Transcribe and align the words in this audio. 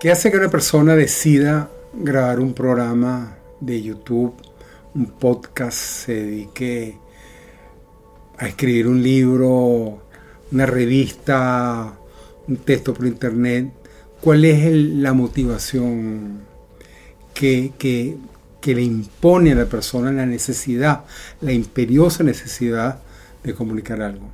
¿Qué 0.00 0.10
hace 0.10 0.30
que 0.30 0.38
una 0.38 0.48
persona 0.48 0.96
decida 0.96 1.68
grabar 1.92 2.40
un 2.40 2.54
programa 2.54 3.36
de 3.60 3.82
YouTube, 3.82 4.34
un 4.94 5.06
podcast, 5.06 5.76
se 5.76 6.14
dedique 6.14 6.98
a 8.38 8.48
escribir 8.48 8.88
un 8.88 9.02
libro, 9.02 10.02
una 10.52 10.66
revista, 10.66 11.92
un 12.48 12.56
texto 12.58 12.94
por 12.94 13.06
internet? 13.06 13.72
¿Cuál 14.20 14.44
es 14.44 14.72
la 14.72 15.12
motivación 15.12 16.40
que, 17.34 17.72
que, 17.78 18.16
que 18.60 18.74
le 18.74 18.82
impone 18.82 19.52
a 19.52 19.54
la 19.54 19.66
persona 19.66 20.12
la 20.12 20.26
necesidad, 20.26 21.04
la 21.40 21.52
imperiosa 21.52 22.22
necesidad 22.24 23.00
de 23.42 23.54
comunicar 23.54 24.02
algo? 24.02 24.28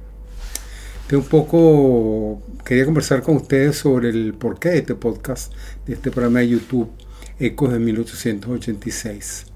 un 1.12 1.23
poco, 1.23 2.43
quería 2.65 2.84
conversar 2.84 3.23
con 3.23 3.37
ustedes 3.37 3.77
sobre 3.77 4.09
el 4.09 4.34
porqué 4.34 4.70
de 4.70 4.79
este 4.79 4.96
podcast, 4.96 5.52
de 5.87 5.95
este 5.95 6.10
programa 6.10 6.41
de 6.41 6.48
YouTube, 6.48 6.91
Ecos 7.38 7.73
de 7.73 7.79
1886. 7.79 9.46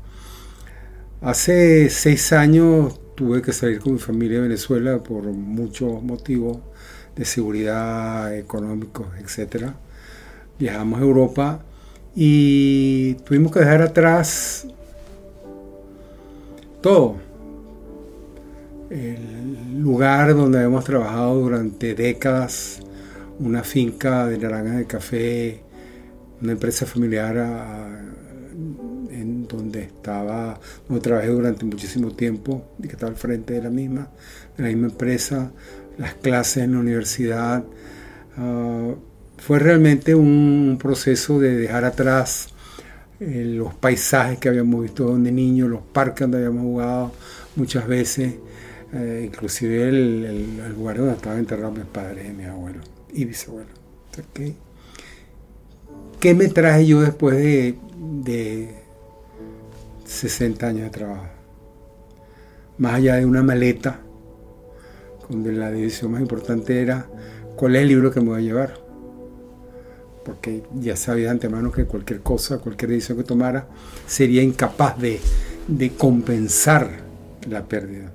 Hace 1.23 1.91
seis 1.91 2.33
años 2.33 2.98
tuve 3.15 3.42
que 3.42 3.52
salir 3.52 3.80
con 3.80 3.92
mi 3.92 3.98
familia 3.98 4.37
de 4.37 4.45
Venezuela 4.45 5.02
por 5.02 5.24
muchos 5.24 6.02
motivos 6.02 6.60
de 7.15 7.27
seguridad, 7.27 8.35
económicos, 8.35 9.07
etc. 9.18 9.66
Viajamos 10.59 10.99
a 10.99 11.02
Europa 11.02 11.62
y 12.16 13.15
tuvimos 13.27 13.52
que 13.52 13.59
dejar 13.59 13.82
atrás 13.82 14.66
todo 16.80 17.16
el 18.88 19.82
lugar 19.82 20.34
donde 20.34 20.62
hemos 20.62 20.84
trabajado 20.84 21.38
durante 21.38 21.95
décadas, 21.95 22.80
una 23.38 23.62
finca 23.62 24.27
de 24.27 24.38
naranjas 24.38 24.79
de 24.79 24.87
café, 24.87 25.60
una 26.40 26.52
empresa 26.52 26.87
familiar 26.87 27.37
estaba, 29.82 30.60
donde 30.88 31.02
trabajé 31.02 31.28
durante 31.28 31.64
muchísimo 31.64 32.10
tiempo 32.12 32.64
y 32.78 32.82
que 32.82 32.95
estaba 32.95 33.10
al 33.10 33.18
frente 33.18 33.54
de 33.54 33.62
la 33.62 33.70
misma, 33.70 34.09
de 34.56 34.62
la 34.62 34.68
misma 34.68 34.88
empresa, 34.88 35.52
las 35.98 36.14
clases 36.14 36.64
en 36.64 36.72
la 36.72 36.78
universidad. 36.78 37.64
Ah, 38.37 38.95
fue 39.38 39.59
realmente 39.59 40.14
un 40.14 40.78
proceso 40.80 41.40
de 41.40 41.56
dejar 41.56 41.84
atrás 41.84 42.48
eh, 43.20 43.45
los 43.45 43.74
paisajes 43.74 44.38
que 44.38 44.48
habíamos 44.48 44.82
visto 44.82 45.16
de 45.16 45.32
niños, 45.32 45.68
los 45.68 45.82
parques 45.82 46.20
donde 46.22 46.38
habíamos 46.38 46.62
jugado 46.62 47.12
muchas 47.56 47.87
veces, 47.87 48.34
eh, 48.92 49.22
inclusive 49.26 49.88
el, 49.88 50.72
lugar 50.74 50.98
donde 50.98 51.15
estaban 51.15 51.38
enterrados 51.38 51.76
mis 51.76 51.87
padres 51.87 52.28
y 52.28 52.32
mis 52.32 52.46
abuelos 52.46 52.87
y 53.12 53.24
bisabuelos. 53.24 53.72
¿Qué, 56.18 56.34
me 56.34 56.48
traje 56.48 56.87
yo 56.87 57.00
después 57.00 57.37
de, 57.37 57.76
de 58.24 58.74
60 60.10 60.66
años 60.66 60.82
de 60.82 60.90
trabajo? 60.90 61.28
Más 62.78 62.94
allá 62.94 63.16
de 63.16 63.26
una 63.26 63.42
maleta, 63.42 64.00
donde 65.28 65.53
la 65.53 65.70
decisión 65.70 66.12
más 66.12 66.20
importante 66.20 66.82
era 66.82 67.06
cuál 67.56 67.76
es 67.76 67.82
el 67.82 67.88
libro 67.88 68.10
que 68.10 68.20
me 68.20 68.31
voy 68.31 68.38
a 68.38 68.42
llevar. 68.42 68.75
Porque 70.25 70.62
ya 70.75 70.97
sabía 70.97 71.26
de 71.26 71.31
antemano 71.31 71.72
que 71.72 71.84
cualquier 71.84 72.20
cosa, 72.20 72.59
cualquier 72.59 72.91
decisión 72.91 73.19
que 73.19 73.25
tomara, 73.25 73.69
sería 74.06 74.43
incapaz 74.43 74.97
de, 74.99 75.20
compensar 75.97 76.91
la 77.49 77.65
pérdida. 77.65 78.12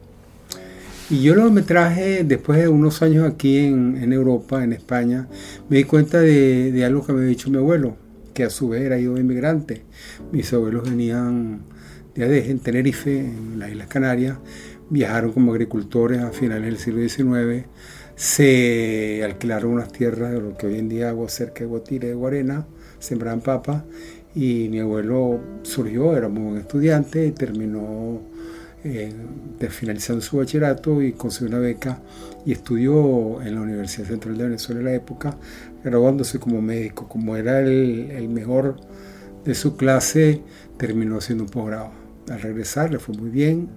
Y 1.10 1.22
yo 1.22 1.36
lo 1.36 1.50
me 1.52 1.62
traje 1.62 2.24
después 2.24 2.60
de 2.60 2.68
unos 2.68 3.02
años 3.02 3.32
aquí 3.32 3.60
en, 3.60 4.12
Europa, 4.12 4.64
en 4.64 4.74
España, 4.74 5.28
me 5.70 5.78
di 5.78 5.84
cuenta 5.84 6.20
de, 6.20 6.84
algo 6.86 7.06
que 7.06 7.14
me 7.14 7.20
había 7.20 7.30
dicho 7.30 7.50
mi 7.50 7.58
abuelo, 7.58 7.96
que 8.34 8.44
a 8.44 8.50
su 8.50 8.70
vez 8.70 8.82
era 8.82 9.00
yo 9.00 9.18
inmigrante. 9.18 9.84
Mis 10.32 10.52
abuelos 10.54 10.90
venían 10.90 11.62
de 12.16 12.50
en 12.50 12.60
Tenerife, 12.60 13.20
en 13.20 13.60
las 13.60 13.70
Islas 13.70 13.88
Canarias, 13.88 14.38
viajaron 14.90 15.34
como 15.34 15.52
agricultores 15.52 16.22
a 16.22 16.32
finales 16.32 16.66
del 16.66 16.78
siglo 16.78 17.08
XIX, 17.08 17.66
se 18.16 19.22
alquilaron 19.24 19.74
unas 19.74 19.92
tierras 19.92 20.32
de 20.32 20.40
lo 20.40 20.58
que 20.58 20.68
hoy 20.68 20.80
en 20.80 20.88
día 20.88 21.10
hago 21.10 21.28
cerca 21.28 21.62
de 21.62 21.66
Guatire 21.66 22.08
de 22.08 22.14
Guarena, 22.14 22.66
sembraban 23.00 23.42
papas, 23.42 23.84
y 24.34 24.68
mi 24.70 24.80
abuelo 24.80 25.40
surgió, 25.64 26.16
era 26.16 26.30
muy 26.30 26.44
buen 26.44 26.58
estudiante 26.58 27.26
y 27.26 27.32
terminó 27.32 28.22
eh, 28.84 29.12
finalizando 29.70 30.22
su 30.22 30.38
bachillerato 30.38 31.02
y 31.02 31.14
consiguió 31.14 31.58
una 31.58 31.60
beca 31.60 32.00
y 32.46 32.52
estudió 32.52 33.42
en 33.42 33.56
la 33.56 33.62
Universidad 33.62 34.08
Central 34.08 34.38
de 34.38 34.44
Venezuela 34.44 34.82
en 34.82 34.86
la 34.86 34.94
época, 34.94 35.38
graduándose 35.84 36.38
como 36.38 36.62
médico. 36.62 37.08
Como 37.08 37.36
era 37.36 37.62
el, 37.62 38.30
mejor 38.30 38.76
de 39.44 39.56
su 39.56 39.76
clase, 39.76 40.44
terminó 40.78 41.18
haciendo 41.18 41.46
un 41.46 41.50
posgrado. 41.50 42.05
Al 42.30 42.42
regresar 42.42 42.92
le 42.92 43.00
fue 43.00 43.16
muy 43.16 43.30
bien. 43.30 43.70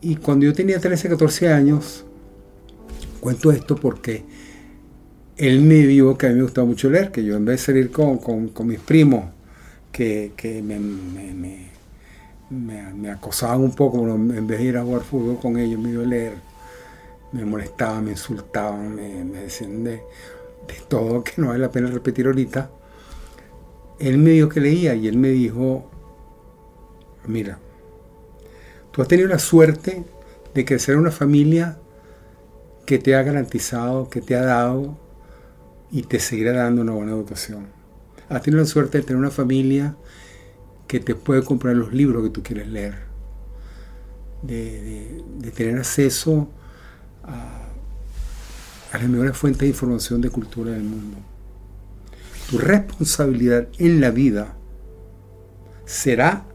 Y 0.00 0.16
cuando 0.16 0.46
yo 0.46 0.52
tenía 0.52 0.78
13, 0.78 1.08
14 1.08 1.52
años, 1.52 2.04
cuento 3.20 3.50
esto 3.50 3.74
porque 3.76 4.24
él 5.36 5.60
me 5.60 5.86
vio 5.86 6.16
que 6.16 6.26
a 6.26 6.30
mí 6.30 6.36
me 6.36 6.42
gustaba 6.42 6.66
mucho 6.66 6.90
leer, 6.90 7.10
que 7.10 7.24
yo 7.24 7.36
en 7.36 7.44
vez 7.44 7.60
de 7.60 7.66
salir 7.66 7.90
con, 7.90 8.52
mis 8.66 8.80
primos, 8.80 9.24
que, 9.92 10.32
me 10.64 10.78
me, 12.50 13.10
acosaban 13.10 13.60
un 13.60 13.74
poco, 13.74 13.98
en 14.08 14.46
vez 14.46 14.58
de 14.58 14.64
ir 14.64 14.76
a 14.76 14.82
jugar 14.82 15.02
fútbol 15.02 15.38
con 15.38 15.58
ellos, 15.58 15.80
me 15.80 15.90
iba 15.90 16.02
a 16.02 16.06
leer, 16.06 16.34
me 17.32 17.44
molestaban, 17.44 18.04
me 18.04 18.12
insultaban, 18.12 18.94
me, 18.94 19.40
decían 19.40 19.84
de, 19.84 20.02
todo 20.88 21.22
que 21.22 21.32
no 21.36 21.48
vale 21.48 21.60
la 21.60 21.70
pena 21.70 21.88
repetir 21.88 22.26
ahorita. 22.26 22.70
Él 23.98 24.18
me 24.18 24.30
dijo 24.30 24.48
que 24.48 24.60
leía 24.60 24.94
y 24.94 25.08
él 25.08 25.16
me 25.16 25.28
dijo, 25.28 25.90
mira, 27.28 27.58
tú 28.90 29.02
has 29.02 29.08
tenido 29.08 29.28
la 29.28 29.38
suerte 29.38 30.04
de 30.54 30.64
crecer 30.64 30.94
en 30.94 31.00
una 31.00 31.10
familia 31.10 31.78
que 32.86 32.98
te 32.98 33.14
ha 33.14 33.22
garantizado, 33.22 34.08
que 34.08 34.20
te 34.20 34.34
ha 34.34 34.42
dado 34.42 34.96
y 35.90 36.02
te 36.02 36.20
seguirá 36.20 36.52
dando 36.52 36.82
una 36.82 36.92
buena 36.92 37.12
educación. 37.12 37.66
Has 38.28 38.42
tenido 38.42 38.62
la 38.62 38.66
suerte 38.66 38.98
de 38.98 39.04
tener 39.04 39.18
una 39.18 39.30
familia 39.30 39.94
que 40.86 41.00
te 41.00 41.14
puede 41.14 41.44
comprar 41.44 41.76
los 41.76 41.92
libros 41.92 42.24
que 42.24 42.30
tú 42.30 42.42
quieres 42.42 42.66
leer, 42.66 42.94
de, 44.42 45.22
tener 45.54 45.78
acceso 45.78 46.48
a, 47.24 47.66
las 48.92 49.08
mejores 49.08 49.36
fuentes 49.36 49.60
de 49.60 49.68
información 49.68 50.22
de 50.22 50.30
cultura 50.30 50.72
del 50.72 50.84
mundo. 50.84 51.18
Tu 52.50 52.56
responsabilidad 52.56 53.68
en 53.78 54.00
la 54.00 54.10
vida 54.10 54.56
será 55.84 56.46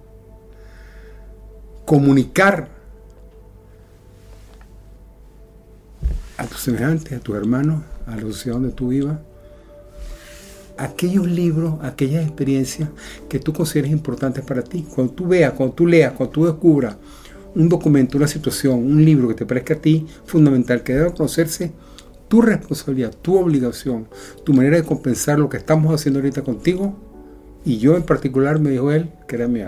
comunicar 1.93 2.69
a 6.37 6.47
tus 6.47 6.59
semejantes, 6.59 7.13
a 7.13 7.19
tus 7.19 7.35
hermanos, 7.35 7.83
a 8.07 8.15
la 8.15 8.21
sociedad 8.23 8.57
donde 8.57 8.73
tú 8.73 8.87
vivas, 8.87 9.19
aquellos 10.75 11.27
libros, 11.27 11.75
aquellas 11.83 12.25
experiencias 12.25 12.89
que 13.29 13.37
tú 13.37 13.53
consideres 13.53 13.91
importantes 13.91 14.43
para 14.43 14.63
ti. 14.63 14.83
Cuando 14.95 15.13
tú 15.13 15.27
veas, 15.27 15.53
cuando 15.53 15.75
tú 15.75 15.85
leas, 15.85 16.13
cuando 16.13 16.33
tú 16.33 16.45
descubras 16.45 16.97
un 17.53 17.69
documento, 17.69 18.17
una 18.17 18.27
situación, 18.27 18.79
un 18.79 19.05
libro 19.05 19.27
que 19.27 19.35
te 19.35 19.45
parezca 19.45 19.75
a 19.75 19.77
ti 19.77 20.07
fundamental, 20.25 20.81
que 20.81 20.95
debe 20.95 21.13
conocerse, 21.13 21.73
tu 22.27 22.41
responsabilidad, 22.41 23.13
tu 23.21 23.37
obligación, 23.37 24.07
tu 24.43 24.51
manera 24.51 24.77
de 24.77 24.83
compensar 24.83 25.37
lo 25.37 25.47
que 25.47 25.57
estamos 25.57 25.93
haciendo 25.93 26.21
ahorita 26.21 26.41
contigo. 26.41 27.12
Y 27.65 27.77
yo 27.77 27.95
en 27.95 28.03
particular, 28.03 28.59
me 28.59 28.71
dijo 28.71 28.91
él, 28.91 29.09
que 29.27 29.35
era 29.35 29.47
mi, 29.47 29.61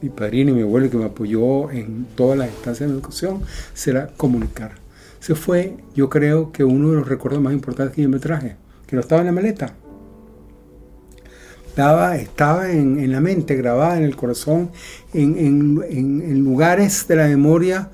mi 0.00 0.08
padrino 0.08 0.52
y 0.52 0.54
mi 0.54 0.62
abuelo 0.62 0.90
que 0.90 0.96
me 0.96 1.04
apoyó 1.04 1.70
en 1.70 2.06
todas 2.14 2.38
las 2.38 2.48
instancias 2.48 2.88
de 2.88 2.94
educación, 2.94 3.42
será 3.74 4.08
comunicar. 4.16 4.72
Ese 5.20 5.34
fue, 5.34 5.76
yo 5.94 6.08
creo 6.08 6.52
que 6.52 6.64
uno 6.64 6.90
de 6.90 6.96
los 6.96 7.08
recuerdos 7.08 7.42
más 7.42 7.52
importantes 7.52 7.94
que 7.94 8.02
yo 8.02 8.08
me 8.08 8.18
traje, 8.18 8.56
que 8.86 8.96
no 8.96 9.00
estaba 9.00 9.20
en 9.20 9.26
la 9.26 9.32
maleta 9.32 9.74
estaba, 11.72 12.16
estaba 12.16 12.70
en, 12.70 13.10
la 13.10 13.22
mente, 13.22 13.56
grabada 13.56 13.96
en 13.96 14.04
el 14.04 14.14
corazón, 14.14 14.70
en, 15.14 16.44
lugares 16.44 17.08
de 17.08 17.16
la 17.16 17.26
memoria 17.28 17.88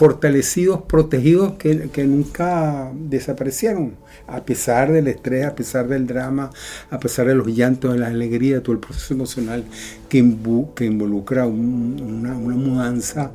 fortalecidos, 0.00 0.80
protegidos, 0.84 1.56
que, 1.58 2.06
nunca 2.06 2.90
desaparecieron, 2.94 3.96
a 4.26 4.42
pesar 4.46 4.90
del 4.90 5.08
estrés, 5.08 5.44
a 5.44 5.54
pesar 5.54 5.88
del 5.88 6.06
drama, 6.06 6.50
a 6.88 6.98
pesar 6.98 7.26
de 7.26 7.34
los 7.34 7.46
llantos, 7.48 7.92
de 7.92 7.98
la 7.98 8.06
alegría, 8.06 8.62
todo 8.62 8.72
el 8.72 8.78
proceso 8.78 9.12
emocional 9.12 9.62
que, 10.08 10.16
involucra 10.16 11.46
una, 11.46 12.32
mudanza 12.32 13.32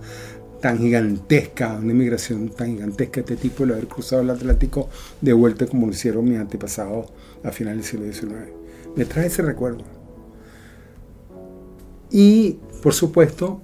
tan 0.60 0.80
gigantesca, 0.80 1.76
una 1.76 1.92
inmigración 1.92 2.50
tan 2.50 2.70
gigantesca, 2.70 3.20
este 3.20 3.36
tipo, 3.36 3.64
el 3.64 3.74
haber 3.74 3.88
cruzado 3.88 4.24
el 4.24 4.32
Atlántico 4.32 4.90
de 5.22 5.34
vuelta 5.34 5.68
como 5.68 5.86
lo 5.86 5.94
hicieron 5.94 6.26
mis 6.26 6.40
antepasados 6.40 7.12
a 7.44 7.52
finales 7.52 7.92
del 7.92 8.12
siglo 8.16 8.32
XIX. 8.32 8.52
Me 8.96 9.06
trae 9.06 9.28
ese 9.28 9.44
recuerdo. 9.44 9.84
Y, 12.10 12.58
por 12.82 12.96
supuesto, 12.96 13.62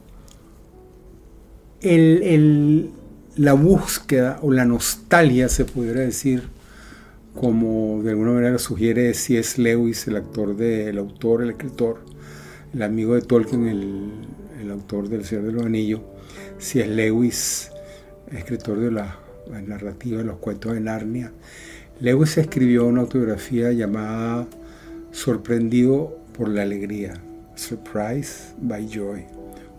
la 1.81 3.53
búsqueda 3.53 4.39
o 4.41 4.51
la 4.51 4.65
nostalgia, 4.65 5.49
se 5.49 5.65
pudiera 5.65 6.01
decir, 6.01 6.43
como 7.33 8.01
de 8.03 8.11
alguna 8.11 8.31
manera 8.31 8.57
sugiere 8.59 9.13
C.S. 9.13 9.61
Lewis, 9.61 10.07
el 10.07 10.17
actor 10.17 10.55
del 10.55 10.97
autor, 10.97 11.41
el 11.41 11.51
escritor, 11.51 12.03
el 12.73 12.83
amigo 12.83 13.15
de 13.15 13.21
Tolkien, 13.21 13.67
el, 13.67 14.11
el 14.61 14.71
autor 14.71 15.09
del 15.09 15.25
Señor 15.25 15.45
de 15.45 15.51
los 15.53 15.65
Anillos, 15.65 16.01
C.S. 16.59 16.87
Lewis, 16.89 17.71
escritor 18.31 18.79
de 18.79 18.91
la, 18.91 19.17
narrativa 19.65 20.19
de 20.19 20.23
los 20.23 20.37
cuentos 20.37 20.73
de 20.73 20.79
Narnia. 20.79 21.31
Lewis 21.99 22.37
escribió 22.37 22.87
una 22.87 23.01
autobiografía 23.01 23.71
llamada 23.71 24.47
Sorprendido 25.11 26.17
por 26.37 26.47
la 26.47 26.61
alegría, 26.61 27.13
Surprise 27.55 28.53
by 28.61 28.87
Joy, 28.87 29.25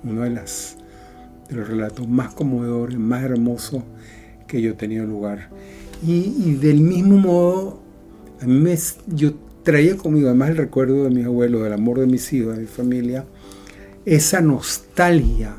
uno 0.04 0.22
de, 0.22 0.31
las, 0.31 0.76
de 1.52 1.58
los 1.58 1.69
relatos 1.69 2.08
más 2.08 2.32
conmovedores, 2.34 2.99
más 2.99 3.22
hermosos 3.22 3.82
que 4.46 4.60
yo 4.60 4.70
he 4.70 4.75
tenido 4.75 5.06
lugar. 5.06 5.50
Y, 6.04 6.34
y, 6.44 6.54
del 6.54 6.81
mismo 6.81 7.16
modo, 7.16 7.82
a 8.40 8.46
mí 8.46 8.54
me, 8.54 8.76
yo 9.06 9.34
traía 9.62 9.96
conmigo, 9.96 10.28
además 10.28 10.50
el 10.50 10.56
recuerdo 10.56 11.04
de 11.04 11.10
mis 11.10 11.26
abuelos, 11.26 11.62
del 11.62 11.72
amor 11.72 12.00
de 12.00 12.06
mis 12.06 12.32
hijos, 12.32 12.56
de 12.56 12.62
mi 12.62 12.66
familia, 12.66 13.25
esa 14.04 14.40
nostalgia 14.40 15.56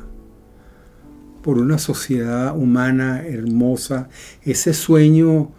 por 1.42 1.58
una 1.58 1.78
sociedad 1.78 2.56
humana 2.56 3.22
hermosa, 3.26 4.08
ese 4.42 4.74
sueño, 4.74 5.52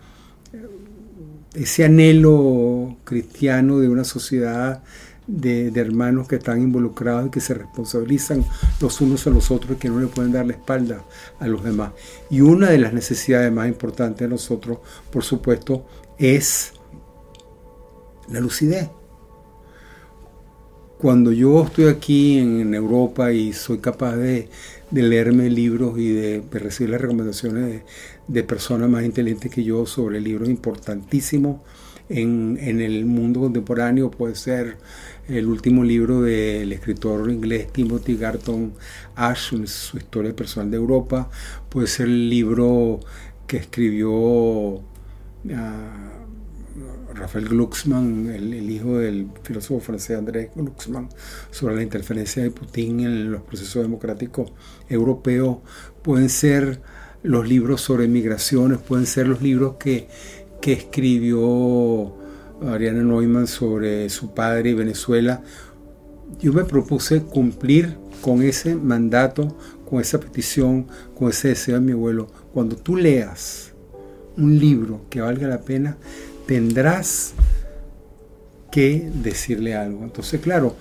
ese 1.53 1.85
anhelo 1.85 2.97
cristiano 3.03 3.79
de 3.79 3.89
una 3.89 4.03
sociedad 4.03 4.83
de, 5.27 5.67
hermanos 5.75 6.27
que 6.27 6.35
están 6.35 6.61
involucrados 6.61 7.27
y 7.27 7.29
que 7.29 7.41
se 7.41 7.53
responsabilizan 7.53 8.45
los 8.79 9.01
unos 9.01 9.25
a 9.27 9.29
los 9.29 9.51
otros 9.51 9.77
y 9.77 9.79
que 9.79 9.89
no 9.89 9.99
le 9.99 10.07
pueden 10.07 10.31
dar 10.31 10.45
la 10.45 10.53
espalda 10.53 11.03
a 11.39 11.47
los 11.47 11.63
demás. 11.63 11.91
Y 12.29 12.41
una 12.41 12.69
de 12.69 12.77
las 12.77 12.93
necesidades 12.93 13.51
más 13.51 13.67
importantes 13.67 14.19
de 14.19 14.27
nosotros, 14.27 14.79
por 15.11 15.23
supuesto, 15.23 15.85
es 16.17 16.73
la 18.29 18.39
lucidez. 18.39 18.89
Cuando 20.97 21.31
yo 21.31 21.65
estoy 21.65 21.87
aquí 21.87 22.39
en 22.39 22.73
Europa 22.73 23.31
y 23.31 23.53
soy 23.53 23.79
capaz 23.79 24.15
de 24.15 24.49
de 24.91 25.03
leerme 25.03 25.49
libros 25.49 25.97
y 25.97 26.13
de, 26.13 26.43
recibir 26.51 26.91
las 26.91 27.01
recomendaciones 27.01 27.81
de, 28.27 28.43
personas 28.43 28.89
más 28.89 29.03
inteligentes 29.03 29.51
que 29.51 29.63
yo 29.63 29.85
sobre 29.85 30.21
libros 30.21 30.49
importantísimos 30.49 31.61
en, 32.09 32.57
el 32.59 33.05
mundo 33.05 33.41
contemporáneo. 33.41 34.11
Puede 34.11 34.35
ser 34.35 34.77
el 35.27 35.47
último 35.47 35.83
libro 35.83 36.21
del 36.21 36.71
escritor 36.71 37.29
inglés 37.29 37.71
Timothy 37.71 38.17
Garton 38.17 38.73
Ash, 39.15 39.53
su 39.65 39.97
historia 39.97 40.35
personal 40.35 40.71
de 40.71 40.77
Europa. 40.77 41.29
Puede 41.69 41.87
ser 41.87 42.07
el 42.07 42.29
libro 42.29 42.99
que 43.47 43.57
escribió... 43.57 44.81
Ah, 45.53 46.15
Rafael 47.15 47.47
Glucksmann, 47.47 48.29
el, 48.29 48.69
hijo 48.69 48.97
del 48.97 49.29
filósofo 49.43 49.79
francés 49.79 50.17
André 50.17 50.51
Glucksmann, 50.53 51.09
sobre 51.49 51.75
la 51.75 51.83
interferencia 51.83 52.43
de 52.43 52.51
Putin 52.51 52.99
en 52.99 53.31
los 53.31 53.41
procesos 53.43 53.83
democráticos 53.83 54.51
europeos, 54.89 55.59
pueden 56.01 56.29
ser 56.29 56.81
los 57.23 57.47
libros 57.47 57.81
sobre 57.81 58.07
migraciones, 58.07 58.79
pueden 58.79 59.05
ser 59.05 59.27
los 59.27 59.41
libros 59.41 59.77
que, 59.79 60.07
que 60.65 60.73
escribió 60.73 62.15
Ariana 62.67 63.03
Neumann 63.03 63.45
sobre 63.45 64.09
su 64.09 64.33
padre 64.33 64.71
y 64.71 64.73
Venezuela. 64.73 65.43
Yo 66.39 66.53
me 66.53 66.63
propuse 66.63 67.21
cumplir 67.21 67.95
con 68.19 68.41
ese 68.41 68.73
mandato, 68.73 69.55
con 69.87 70.01
esa 70.01 70.19
petición, 70.19 70.87
con 71.13 71.29
ese 71.29 71.49
deseo 71.49 71.75
de 71.75 71.81
mi 71.81 71.91
abuelo. 71.91 72.31
Cuando 72.51 72.75
tú 72.77 72.95
leas 72.95 73.73
un 74.37 74.57
libro 74.57 75.01
que 75.11 75.21
valga 75.21 75.47
la 75.47 75.61
pena, 75.61 75.97
tendrás 76.47 77.35
que 78.71 79.07
decirle 79.21 79.75
algo. 79.75 80.03
Entonces, 80.03 80.41
claro, 80.41 80.75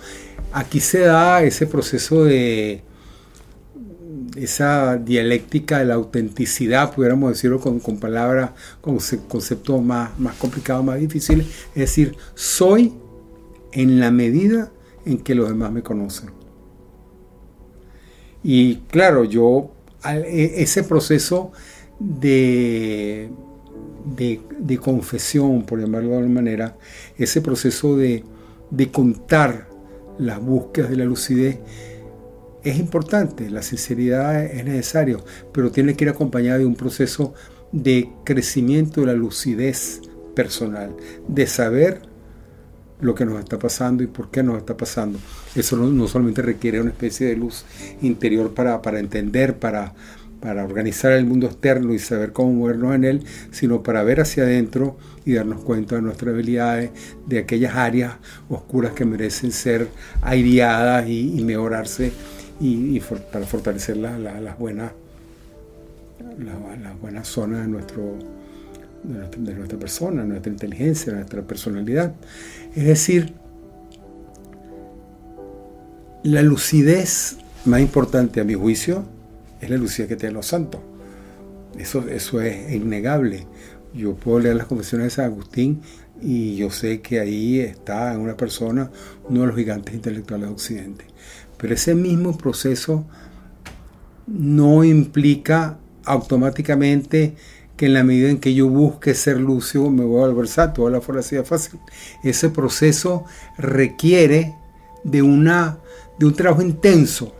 aquí 0.51 0.79
se 0.79 1.01
da 1.01 1.43
ese 1.43 1.67
proceso 1.67 2.23
de 2.23 2.81
esa 4.35 4.97
dialéctica 4.97 5.79
de 5.79 5.85
la 5.85 5.95
autenticidad, 5.95 6.93
pudiéramos 6.93 7.31
decirlo 7.31 7.59
con, 7.59 7.79
palabras, 7.99 8.51
con 8.81 8.97
conceptos 9.27 9.83
más, 9.83 10.17
más 10.19 10.35
complicados, 10.35 10.83
más 10.83 10.99
difíciles. 10.99 11.47
Es 11.69 11.81
decir, 11.81 12.15
soy 12.33 12.93
en 13.71 13.99
la 13.99 14.11
medida 14.11 14.71
en 15.05 15.19
que 15.19 15.35
los 15.35 15.49
demás 15.49 15.71
me 15.71 15.83
conocen. 15.83 16.29
Y 18.43 18.77
claro, 18.87 19.23
yo, 19.23 19.71
e, 20.03 20.61
ese 20.61 20.83
proceso 20.83 21.51
de 21.99 23.29
de, 24.05 24.77
confesión, 24.77 25.63
por 25.63 25.79
llamarlo 25.79 26.09
de 26.09 26.15
alguna 26.17 26.33
manera, 26.33 26.77
ese 27.17 27.41
proceso 27.41 27.97
de, 27.97 28.23
contar 28.91 29.67
las 30.17 30.41
búsquedas 30.41 30.89
de 30.89 30.97
la 30.97 31.05
lucidez, 31.05 31.59
es 32.65 32.79
importante, 32.79 33.49
la 33.49 33.61
sinceridad 33.61 34.43
es 34.43 34.65
necesario, 34.65 35.23
pero 35.53 35.71
tiene 35.71 35.95
que 35.95 36.05
ir 36.05 36.09
acompañada 36.09 36.57
de 36.57 36.65
un 36.65 36.75
proceso 36.75 37.33
de 37.71 38.09
crecimiento 38.23 39.01
de 39.01 39.07
la 39.07 39.13
lucidez 39.13 40.01
personal, 40.35 40.95
de 41.27 41.45
saber 41.45 42.01
lo 43.01 43.13
que 43.13 43.25
nos 43.25 43.39
está 43.39 43.59
pasando 43.59 44.03
y 44.03 44.07
por 44.07 44.31
qué 44.31 44.41
nos 44.41 44.57
está 44.57 44.75
pasando. 44.75 45.19
Eso 45.55 45.77
no, 45.77 46.07
solamente 46.07 46.41
requiere 46.41 46.81
una 46.81 46.89
especie 46.89 47.27
de 47.27 47.35
luz 47.35 47.65
interior 48.01 48.53
para, 48.53 48.81
para 48.81 48.99
entender, 48.99 49.59
para, 49.59 49.93
para 50.39 50.63
organizar 50.63 51.11
el 51.11 51.25
mundo 51.25 51.47
externo 51.47 51.93
y 51.93 51.99
saber 51.99 52.31
cómo 52.31 52.53
movernos 52.53 52.95
en 52.95 53.03
él, 53.03 53.23
sino 53.51 53.83
para 53.83 54.03
ver 54.03 54.21
hacia 54.21 54.43
adentro 54.43 54.97
y 55.25 55.33
darnos 55.33 55.63
cuenta 55.63 55.95
de 55.95 56.01
nuestras 56.01 56.33
habilidades, 56.33 56.91
de 57.25 57.39
aquellas 57.39 57.75
áreas 57.75 58.13
oscuras 58.49 58.93
que 58.93 59.05
merecen 59.05 59.51
ser 59.51 59.87
aireadas 60.21 61.07
y, 61.09 61.43
mejorarse 61.43 62.11
y, 62.59 62.99
para 63.31 63.45
fortalecer 63.45 63.97
las 63.97 64.57
buenas 64.57 64.91
las 66.39 66.99
buenas 66.99 67.27
zonas 67.27 67.61
de, 67.61 67.67
nuestro, 67.67 68.17
de 69.03 69.53
nuestra 69.53 69.77
persona, 69.77 70.23
nuestra 70.23 70.51
inteligencia, 70.51 71.13
nuestra 71.13 71.41
personalidad. 71.41 72.13
Es 72.75 72.85
decir, 72.85 73.33
la 76.23 76.41
lucidez 76.41 77.37
más 77.65 77.81
importante 77.81 78.41
a 78.41 78.43
mi 78.43 78.53
juicio 78.53 79.05
es 79.61 79.69
la 79.69 79.77
lucidez 79.77 80.09
que 80.09 80.15
tienen 80.15 80.35
los 80.35 80.47
santos. 80.47 80.81
Eso, 81.77 82.07
eso 82.07 82.41
es 82.41 82.73
innegable. 82.73 83.45
Yo 83.93 84.15
puedo 84.15 84.39
leer 84.39 84.55
las 84.55 84.67
confesiones 84.67 85.07
de 85.07 85.09
San 85.11 85.25
Agustín 85.25 85.81
y 86.21 86.55
yo 86.55 86.69
sé 86.71 87.01
que 87.01 87.19
ahí 87.19 87.59
está 87.59 88.13
en 88.13 88.21
una 88.21 88.37
persona 88.37 88.89
uno 89.29 89.41
de 89.41 89.47
los 89.47 89.55
gigantes 89.55 89.93
intelectuales 89.93 90.47
de 90.47 90.53
Occidente. 90.53 91.05
Pero 91.57 91.73
ese 91.73 91.95
mismo 91.95 92.37
proceso 92.37 93.05
no 94.27 94.83
implica 94.83 95.77
automáticamente 96.03 97.35
que 97.77 97.87
en 97.87 97.93
la 97.93 98.03
medida 98.03 98.29
en 98.29 98.39
que 98.39 98.53
yo 98.53 98.67
busque 98.69 99.13
ser 99.13 99.39
lucio 99.39 99.89
me 99.89 100.05
voy 100.05 100.23
a 100.23 100.27
volver 100.27 100.47
santo 100.47 100.83
o 100.83 100.89
la 100.89 100.99
así 101.19 101.35
fácil. 101.43 101.79
Ese 102.23 102.49
proceso 102.49 103.25
requiere 103.57 104.55
de, 105.03 105.21
una, 105.21 105.79
de 106.17 106.25
un 106.25 106.33
trabajo 106.33 106.61
intenso 106.61 107.33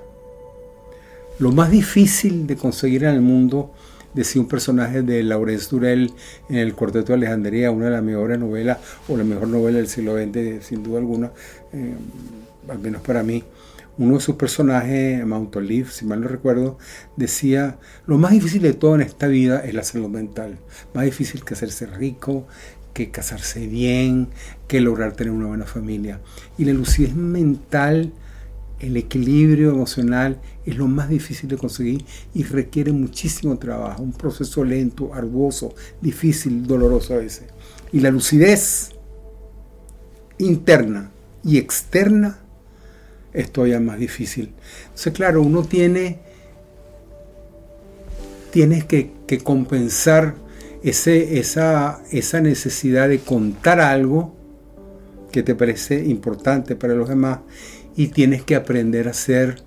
lo 1.39 1.51
más 1.51 1.69
difícil 1.69 2.48
de 2.48 2.55
conseguir 2.55 3.03
en 3.03 3.10
el 3.10 3.22
mundo, 3.22 3.72
decía 4.13 4.41
un 4.41 4.48
personaje 4.48 5.01
de 5.01 5.22
Laurence 5.24 5.67
Durel 5.69 6.12
en 6.50 6.55
el 6.55 6.74
Cuarteto 6.74 7.07
de 7.07 7.15
Alejandría, 7.15 7.72
una 7.72 7.86
de 7.86 7.91
las 7.91 8.03
mejores 8.03 8.39
novelas, 8.39 8.77
o 9.10 9.17
la 9.17 9.24
mejor 9.24 9.50
novela 9.50 9.77
del 9.77 9.88
siglo 9.88 10.15
XX, 10.15 10.65
sin 10.65 10.84
duda 10.84 11.00
alguna, 11.00 11.31
eh, 11.74 11.93
al 12.69 12.79
menos 12.79 13.01
para 13.01 13.22
mí. 13.22 13.43
Uno 13.98 14.16
de 14.16 14.20
sus 14.20 14.36
personajes, 14.36 15.25
Mount 15.25 15.56
Olive, 15.56 15.90
si 15.90 16.06
mal 16.06 16.22
no 16.22 16.28
recuerdo, 16.28 16.78
decía, 17.16 17.80
lo 18.06 18.18
más 18.18 18.32
difícil 18.32 18.62
de 18.62 18.74
todo 18.74 18.96
en 18.96 19.02
esta 19.02 19.28
vida 19.28 19.62
es 19.62 19.74
la 19.74 19.84
salud 19.84 20.10
mental. 20.10 20.58
Más 20.94 21.06
difícil 21.06 21.46
que 21.46 21.54
hacerse 21.54 21.86
rico, 21.86 22.46
que 22.94 23.12
casarse 23.12 23.68
bien, 23.68 24.30
que 24.68 24.82
lograr 24.82 25.14
tener 25.14 25.32
una 25.32 25.48
buena 25.48 25.66
familia. 25.66 26.20
Y 26.58 26.66
la 26.66 26.74
lucidez 26.74 27.16
mental 27.16 28.12
el 28.80 28.98
equilibrio 28.98 29.70
emocional 29.70 30.40
es 30.66 30.78
lo 30.78 30.88
más 30.88 31.10
difícil 31.10 31.50
de 31.50 31.58
conseguir 31.58 32.06
y 32.34 32.44
requiere 32.44 32.92
muchísimo 32.92 33.58
trabajo, 33.58 34.04
un 34.04 34.12
proceso 34.12 34.64
lento, 34.64 35.14
arduoso, 35.14 35.74
difícil, 36.02 36.68
doloroso 36.68 37.14
a 37.14 37.18
veces. 37.18 37.46
Y 37.92 38.02
la 38.02 38.12
lucidez 38.12 38.92
interna 40.38 41.12
y 41.44 41.58
externa 41.58 42.40
es 43.36 43.51
todavía 43.51 43.80
más 43.80 44.00
difícil. 44.00 44.54
Entonces, 44.84 45.13
claro, 45.13 45.42
uno 45.42 45.63
tiene, 45.63 46.20
tienes 48.51 48.86
que, 48.86 49.12
compensar 49.44 50.36
ese, 50.84 51.39
esa, 51.39 52.01
esa 52.12 52.42
necesidad 52.42 53.10
de 53.10 53.20
contar 53.20 53.80
algo 53.80 54.34
que 55.32 55.44
te 55.44 55.56
parece 55.56 56.04
importante 56.06 56.75
para 56.75 56.94
los 56.94 57.10
demás 57.10 57.39
y 57.96 58.08
tienes 58.08 58.44
que 58.44 58.56
aprender 58.56 59.08
a 59.08 59.13
ser 59.13 59.62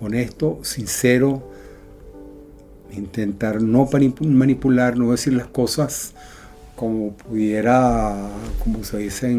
honesto, 0.00 0.58
sincero, 0.62 1.48
intentar 2.92 3.62
no 3.62 3.88
manipular, 4.22 4.98
no 4.98 5.12
decir 5.12 5.32
las 5.32 5.46
cosas 5.46 6.12
como 6.76 7.12
pudiera, 7.16 8.30
como 8.62 8.84
se 8.84 8.98
dice 8.98 9.36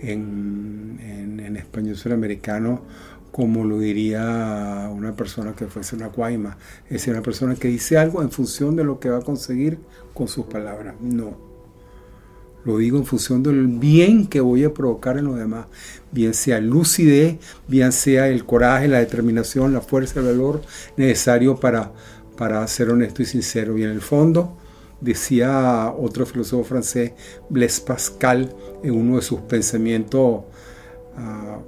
en, 0.00 1.56
español 1.56 1.96
suramericano, 1.96 2.82
como 3.30 3.64
lo 3.64 3.78
diría 3.78 4.90
una 4.92 5.14
persona 5.14 5.54
que 5.54 5.66
fuese 5.66 5.96
una 5.96 6.08
guayma, 6.08 6.56
es 6.86 6.90
decir, 6.90 7.12
una 7.12 7.22
persona 7.22 7.54
que 7.54 7.68
dice 7.68 7.96
algo 7.96 8.22
en 8.22 8.30
función 8.30 8.76
de 8.76 8.84
lo 8.84 9.00
que 9.00 9.08
va 9.08 9.18
a 9.18 9.22
conseguir 9.22 9.78
con 10.12 10.28
sus 10.28 10.46
palabras. 10.46 10.94
No 11.00 11.54
lo 12.64 12.78
digo 12.78 12.98
en 12.98 13.04
función 13.04 13.42
del 13.42 13.66
bien 13.66 14.26
que 14.26 14.40
voy 14.40 14.64
a 14.64 14.72
provocar 14.72 15.18
en 15.18 15.26
los 15.26 15.36
demás. 15.36 15.66
Bien 16.10 16.34
sea 16.34 16.60
lucidez, 16.60 17.38
bien 17.68 17.92
sea 17.92 18.28
el 18.28 18.44
coraje, 18.44 18.88
la 18.88 18.98
determinación, 18.98 19.72
la 19.72 19.80
fuerza, 19.80 20.20
el 20.20 20.26
valor 20.26 20.62
necesario 20.96 21.56
para, 21.56 21.92
para 22.36 22.66
ser 22.66 22.90
honesto 22.90 23.22
y 23.22 23.26
sincero. 23.26 23.76
Y 23.76 23.82
en 23.82 23.90
el 23.90 24.00
fondo, 24.00 24.56
decía 25.00 25.92
otro 25.96 26.26
filósofo 26.26 26.64
francés, 26.64 27.12
Blaise 27.48 27.80
Pascal, 27.80 28.54
en 28.82 28.92
uno 28.92 29.16
de 29.16 29.22
sus 29.22 29.40
pensamientos 29.40 30.42
uh, 31.16 31.60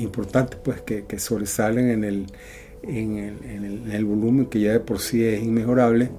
importantes, 0.00 0.58
pues 0.62 0.80
que, 0.82 1.18
sobresalen 1.18 1.90
en 1.90 2.04
el, 2.04 2.26
en 2.82 3.18
en 3.18 3.90
el 3.90 4.04
volumen 4.04 4.46
que 4.46 4.60
ya 4.60 4.72
de 4.72 4.80
por 4.80 5.00
sí 5.00 5.24
es 5.24 5.42
inmejorable, 5.42 6.10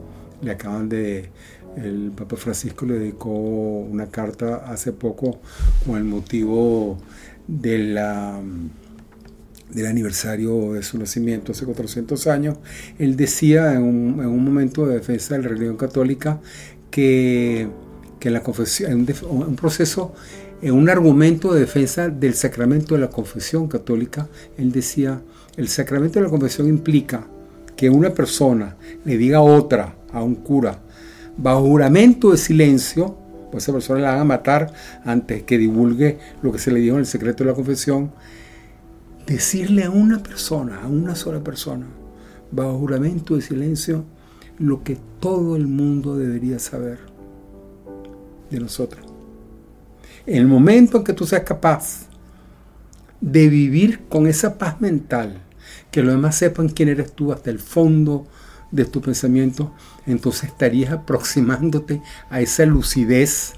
le 0.41 0.51
acaban 0.51 0.89
de 0.89 1.29
el 1.77 2.11
Papa 2.15 2.37
Francisco 2.37 2.85
le 2.85 2.95
dedicó 2.97 3.29
una 3.29 4.07
carta 4.07 4.63
hace 4.65 4.91
poco 4.93 5.39
con 5.85 5.97
el 5.97 6.03
motivo 6.03 6.97
de 7.47 7.77
la, 7.77 8.41
del 9.69 9.85
aniversario 9.85 10.73
de 10.73 10.83
su 10.83 10.97
nacimiento 10.97 11.51
hace 11.51 11.65
400 11.65 12.27
años. 12.27 12.57
Él 12.99 13.15
decía 13.15 13.73
en 13.73 13.83
un, 13.83 14.19
en 14.21 14.27
un 14.27 14.43
momento 14.43 14.85
de 14.87 14.95
defensa 14.95 15.35
de 15.35 15.43
la 15.43 15.49
religión 15.49 15.77
católica 15.77 16.39
que, 16.89 17.67
que 18.19 18.29
la 18.29 18.41
confesión, 18.41 19.07
un, 19.29 19.55
proceso, 19.55 20.13
un 20.61 20.89
argumento 20.89 21.53
de 21.53 21.61
defensa 21.61 22.09
del 22.09 22.33
sacramento 22.33 22.95
de 22.95 23.01
la 23.01 23.09
confesión 23.09 23.67
católica, 23.67 24.27
él 24.57 24.71
decía, 24.71 25.21
el 25.55 25.67
sacramento 25.67 26.19
de 26.19 26.25
la 26.25 26.31
confesión 26.31 26.67
implica 26.67 27.27
que 27.75 27.89
una 27.89 28.09
persona 28.09 28.75
le 29.05 29.17
diga 29.17 29.37
a 29.37 29.41
otra, 29.41 29.95
a 30.11 30.23
un 30.23 30.35
cura, 30.35 30.79
bajo 31.37 31.61
juramento 31.61 32.31
de 32.31 32.37
silencio, 32.37 33.15
pues 33.51 33.63
esa 33.63 33.73
persona 33.73 33.99
la 33.99 34.11
van 34.11 34.19
a 34.21 34.23
matar 34.25 34.73
antes 35.05 35.43
que 35.43 35.57
divulgue 35.57 36.17
lo 36.41 36.51
que 36.51 36.59
se 36.59 36.71
le 36.71 36.79
dijo 36.79 36.95
en 36.95 37.01
el 37.01 37.05
secreto 37.05 37.43
de 37.43 37.51
la 37.51 37.55
confesión, 37.55 38.11
decirle 39.27 39.83
a 39.83 39.89
una 39.89 40.23
persona, 40.23 40.81
a 40.81 40.87
una 40.87 41.13
sola 41.13 41.43
persona, 41.43 41.85
bajo 42.49 42.79
juramento 42.79 43.35
de 43.35 43.41
silencio, 43.41 44.05
lo 44.57 44.83
que 44.83 44.97
todo 45.19 45.55
el 45.55 45.67
mundo 45.67 46.17
debería 46.17 46.57
saber 46.59 46.99
de 48.49 48.59
nosotros. 48.59 49.05
En 50.25 50.37
el 50.37 50.47
momento 50.47 50.97
en 50.97 51.03
que 51.03 51.13
tú 51.13 51.25
seas 51.25 51.43
capaz 51.43 52.07
de 53.19 53.49
vivir 53.49 54.07
con 54.07 54.27
esa 54.27 54.57
paz 54.57 54.79
mental, 54.79 55.41
que 55.91 56.01
los 56.01 56.15
demás 56.15 56.37
sepan 56.37 56.69
quién 56.69 56.89
eres 56.89 57.11
tú 57.11 57.33
hasta 57.33 57.49
el 57.49 57.59
fondo 57.59 58.25
de 58.71 58.85
tu 58.85 59.01
pensamiento, 59.01 59.73
entonces 60.05 60.45
estarías 60.45 60.91
aproximándote 60.91 62.01
a 62.29 62.39
esa 62.39 62.65
lucidez 62.65 63.53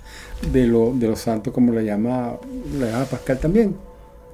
de, 0.52 0.66
lo, 0.66 0.94
de 0.94 1.08
los 1.08 1.20
santos, 1.20 1.54
como 1.54 1.74
la 1.74 1.82
la 1.82 1.88
llama 1.88 2.40
Pascal 3.10 3.40
también. 3.40 3.89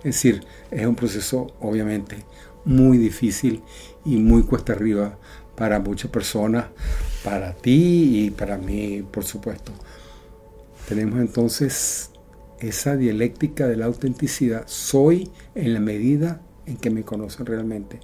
Es 0.05 0.13
decir, 0.13 0.43
es 0.69 0.85
un 0.85 0.95
proceso 0.95 1.47
obviamente 1.59 2.17
muy 2.63 2.99
difícil 2.99 3.63
y 4.05 4.17
muy 4.17 4.43
cuesta 4.43 4.73
arriba 4.73 5.17
para 5.55 5.79
muchas 5.79 6.11
personas, 6.11 6.67
para 7.23 7.53
ti 7.53 8.25
y 8.25 8.29
para 8.29 8.59
mí, 8.59 9.03
por 9.09 9.23
supuesto. 9.23 9.71
Tenemos 10.87 11.19
entonces 11.19 12.11
esa 12.59 12.95
dialéctica 12.95 13.67
de 13.67 13.77
la 13.77 13.85
autenticidad. 13.85 14.65
Soy 14.67 15.31
en 15.55 15.73
la 15.73 15.79
medida 15.79 16.39
en 16.67 16.77
que 16.77 16.91
me 16.91 17.01
conocen 17.01 17.47
realmente 17.47 17.99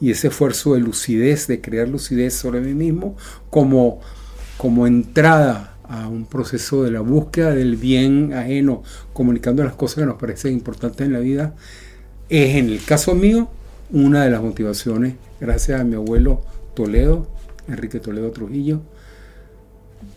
y 0.00 0.12
ese 0.12 0.28
esfuerzo 0.28 0.74
de 0.74 0.80
lucidez, 0.80 1.48
de 1.48 1.60
crear 1.60 1.88
lucidez 1.88 2.34
sobre 2.34 2.60
mí 2.60 2.74
mismo, 2.74 3.16
como, 3.50 4.00
como 4.56 4.86
entrada 4.86 5.77
a 5.88 6.08
un 6.08 6.26
proceso 6.26 6.84
de 6.84 6.90
la 6.90 7.00
búsqueda 7.00 7.54
del 7.54 7.76
bien 7.76 8.32
ajeno, 8.34 8.82
comunicando 9.12 9.64
las 9.64 9.74
cosas 9.74 10.00
que 10.00 10.06
nos 10.06 10.18
parecen 10.18 10.52
importantes 10.52 11.06
en 11.06 11.12
la 11.12 11.20
vida, 11.20 11.54
es 12.28 12.56
en 12.56 12.68
el 12.68 12.84
caso 12.84 13.14
mío 13.14 13.48
una 13.90 14.24
de 14.24 14.30
las 14.30 14.42
motivaciones, 14.42 15.14
gracias 15.40 15.80
a 15.80 15.84
mi 15.84 15.94
abuelo 15.94 16.42
Toledo, 16.74 17.26
Enrique 17.68 18.00
Toledo 18.00 18.30
Trujillo, 18.30 18.82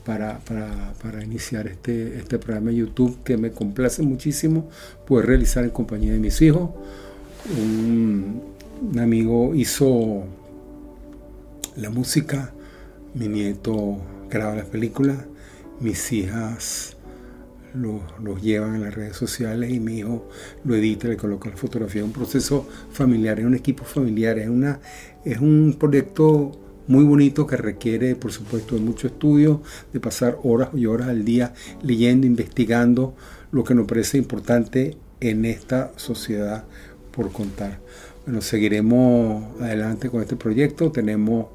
para, 0.05 0.39
para, 0.39 1.23
iniciar 1.23 1.67
este, 1.67 2.17
este 2.17 2.37
programa 2.39 2.71
de 2.71 2.77
YouTube 2.77 3.19
que 3.23 3.37
me 3.37 3.51
complace 3.51 4.01
muchísimo 4.01 4.69
poder 5.07 5.27
realizar 5.27 5.63
en 5.63 5.69
compañía 5.69 6.11
de 6.11 6.19
mis 6.19 6.41
hijos. 6.41 6.71
Un, 7.57 8.41
un 8.91 8.99
amigo 8.99 9.53
hizo 9.55 10.23
la 11.77 11.89
música, 11.89 12.51
mi 13.13 13.27
nieto 13.27 13.97
graba 14.29 14.55
las 14.55 14.65
películas, 14.65 15.17
mis 15.81 16.11
hijas 16.11 16.97
los 17.73 18.41
llevan 18.41 18.75
a 18.75 18.79
las 18.79 18.93
redes 18.93 19.15
sociales 19.15 19.71
y 19.71 19.79
mi 19.79 19.99
hijo 19.99 20.27
lo 20.63 20.75
edita, 20.75 21.07
le 21.07 21.17
coloca 21.17 21.49
la 21.49 21.57
fotografía. 21.57 22.01
Es 22.01 22.07
un 22.07 22.13
proceso 22.13 22.67
familiar, 22.91 23.39
es 23.39 23.45
un 23.45 23.55
equipo 23.55 23.83
familiar, 23.85 24.37
es, 24.39 24.49
una, 24.49 24.79
es 25.23 25.39
un 25.39 25.75
proyecto 25.79 26.51
muy 26.87 27.05
bonito 27.05 27.47
que 27.47 27.57
requiere, 27.57 28.15
por 28.15 28.31
supuesto, 28.31 28.75
de 28.75 28.81
mucho 28.81 29.07
estudio, 29.07 29.61
de 29.93 29.99
pasar 29.99 30.37
horas 30.43 30.69
y 30.73 30.85
horas 30.85 31.07
al 31.07 31.23
día 31.23 31.53
leyendo, 31.81 32.27
investigando 32.27 33.15
lo 33.51 33.63
que 33.63 33.75
nos 33.75 33.87
parece 33.87 34.17
importante 34.17 34.97
en 35.19 35.45
esta 35.45 35.91
sociedad 35.95 36.65
por 37.11 37.31
contar. 37.31 37.79
Bueno, 38.25 38.41
seguiremos 38.41 39.61
adelante 39.61 40.09
con 40.09 40.21
este 40.21 40.35
proyecto. 40.35 40.91
Tenemos 40.91 41.47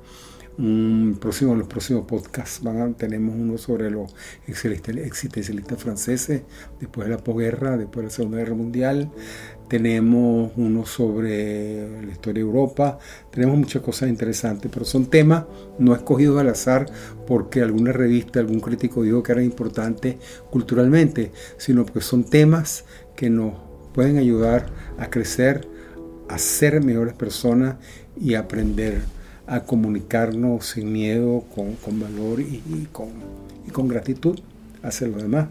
un 0.59 1.19
próximo, 1.21 1.55
los 1.55 1.69
próximos 1.69 2.07
podcasts 2.07 2.63
van 2.63 2.95
tenemos 2.95 3.35
uno 3.35 3.59
sobre 3.59 3.91
los 3.91 4.15
existencialistas 4.47 5.83
franceses 5.83 6.43
después 6.81 7.09
de 7.09 7.15
la 7.15 7.23
posguerra, 7.23 7.77
después 7.77 7.97
de 7.97 8.03
la 8.05 8.11
Segunda 8.11 8.39
Guerra 8.39 8.55
Mundial. 8.55 9.11
Tenemos 9.69 10.53
uno 10.57 10.87
sobre 10.87 12.03
la 12.03 12.13
historia 12.13 12.43
de 12.43 12.49
Europa. 12.49 12.99
Tenemos 13.31 13.59
muchas 13.59 13.83
cosas 13.83 14.09
interesantes, 14.09 14.71
pero 14.73 14.85
son 14.85 15.07
temas 15.07 15.45
no 15.79 15.95
escogidos 15.95 16.41
al 16.41 16.49
azar 16.49 16.87
porque 17.27 17.61
alguna 17.61 17.93
revista, 17.93 18.41
algún 18.41 18.61
crítico 18.61 19.03
dijo 19.03 19.23
que 19.23 19.33
eran 19.33 19.45
importantes 19.45 20.17
culturalmente, 20.51 21.33
sino 21.59 21.85
porque 21.85 22.01
son 22.01 22.25
temas 22.25 22.85
que 23.15 23.29
nos 23.29 23.55
pueden 23.93 24.19
ayudar 24.19 24.67
a 24.99 25.11
crecer 25.11 25.69
a 26.29 26.39
ser 26.39 26.83
mejores 26.83 27.15
personas 27.15 27.77
y 28.17 28.35
aprender 28.35 29.16
a 29.47 29.61
comunicarnos 29.61 30.67
sin 30.67 30.93
miedo, 30.93 31.45
con, 31.55 32.01
valor 32.01 32.41
y, 32.41 32.89
con, 32.93 33.09
con, 33.73 33.89
gratitud 33.89 34.39
hacia 34.83 35.07
los 35.09 35.23
demás, 35.23 35.49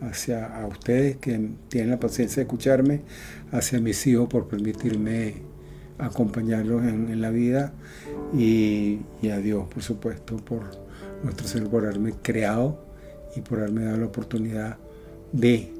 hacia 0.00 0.46
a 0.46 0.66
ustedes 0.66 1.16
que 1.16 1.50
tienen 1.68 1.90
la 1.90 2.00
paciencia 2.00 2.36
de 2.36 2.42
escucharme, 2.42 3.02
hacia 3.52 3.80
mis 3.80 4.06
hijos 4.06 4.28
por 4.28 4.48
permitirme 4.48 5.34
acompañarlos 5.98 6.82
en, 6.84 7.20
la 7.20 7.30
vida 7.30 7.72
y, 8.34 9.00
y, 9.22 9.30
a 9.30 9.38
Dios, 9.38 9.66
por 9.68 9.82
supuesto, 9.82 10.36
por 10.36 10.62
nuestro 11.22 11.46
Señor, 11.46 11.70
por 11.70 11.84
haberme 11.84 12.12
creado 12.22 12.84
y 13.34 13.40
por 13.40 13.58
haberme 13.58 13.84
dado 13.84 13.98
la 13.98 14.06
oportunidad 14.06 14.76
de 15.32 15.72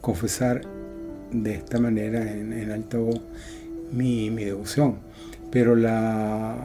confesar 0.00 0.62
de 1.32 1.54
esta 1.54 1.78
manera 1.78 2.32
en, 2.32 2.52
en 2.52 2.70
alta 2.70 2.98
voz 2.98 3.20
mi, 3.92 4.30
devoción. 4.30 4.96
Pero 5.50 5.74
la, 5.76 6.56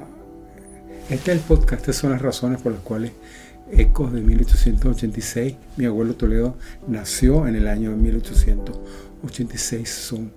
este 1.10 1.32
es 1.32 1.38
el 1.38 1.44
podcast, 1.44 1.82
estas 1.82 1.96
son 1.98 2.12
las 2.12 2.22
razones 2.22 2.62
por 2.62 2.72
las 2.72 2.82
cuales 2.82 3.12
Ecos 3.72 4.14
de 4.14 4.22
1886, 4.22 5.56
mi 5.78 5.86
abuelo 5.86 6.16
Toledo 6.16 6.58
nació 6.88 7.48
en 7.48 7.56
el 7.56 7.68
año 7.68 7.96
1886, 7.96 9.90
son 9.90 10.32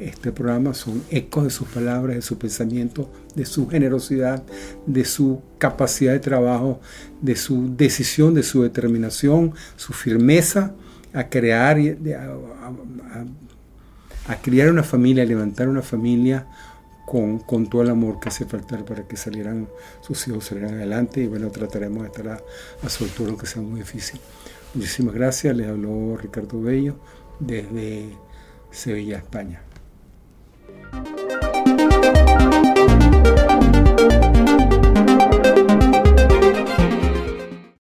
este 0.00 0.32
programa 0.32 0.72
son 0.72 1.02
ecos 1.10 1.44
de 1.44 1.50
sus 1.50 1.68
palabras, 1.68 2.16
de 2.16 2.22
su 2.22 2.38
pensamiento, 2.38 3.12
de 3.34 3.44
su 3.44 3.68
generosidad, 3.68 4.42
de 4.86 5.04
su 5.04 5.42
capacidad 5.58 6.14
de 6.14 6.20
trabajo, 6.20 6.80
de 7.20 7.36
su 7.36 7.76
decisión, 7.76 8.32
de 8.32 8.42
su 8.42 8.62
determinación, 8.62 9.52
su 9.76 9.92
firmeza 9.92 10.74
a 11.12 11.28
crear, 11.28 11.76
a, 11.76 12.30
una 14.70 14.82
familia, 14.82 15.22
a 15.22 15.26
levantar 15.26 15.68
una 15.68 15.82
familia 15.82 16.46
con, 17.10 17.40
con, 17.40 17.68
todo 17.68 17.82
el 17.82 17.90
amor 17.90 18.20
que 18.20 18.28
hace 18.28 18.44
falta 18.44 18.84
para 18.84 19.02
que 19.02 19.16
salieran 19.16 19.68
sus 20.00 20.28
hijos 20.28 20.44
salieran 20.44 20.74
adelante 20.74 21.20
y 21.20 21.26
bueno, 21.26 21.50
trataremos 21.50 22.02
de 22.02 22.06
estar 22.06 22.28
a, 22.28 22.40
a 22.86 22.88
su 22.88 23.02
altura 23.02 23.30
aunque 23.30 23.46
sea 23.46 23.62
muy 23.62 23.80
difícil. 23.80 24.20
Muchísimas 24.74 25.12
gracias, 25.12 25.56
les 25.56 25.66
habló 25.66 26.16
Ricardo 26.16 26.62
Bello 26.62 26.94
desde 27.40 28.16
Sevilla, 28.70 29.18
España. 29.18 29.69